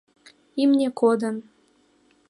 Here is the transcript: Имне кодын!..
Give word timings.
Имне 0.61 0.89
кодын!.. 0.99 1.35